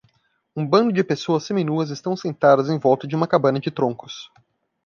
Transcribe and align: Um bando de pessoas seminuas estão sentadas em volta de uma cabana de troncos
Um 0.55 0.65
bando 0.65 0.91
de 0.91 1.03
pessoas 1.03 1.43
seminuas 1.43 1.91
estão 1.91 2.17
sentadas 2.17 2.69
em 2.69 2.79
volta 2.79 3.07
de 3.07 3.15
uma 3.15 3.27
cabana 3.27 3.59
de 3.59 3.69
troncos 3.69 4.31